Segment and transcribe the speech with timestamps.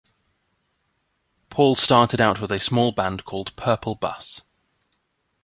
[1.51, 4.41] Paul started out with a small band called "Purple Bus".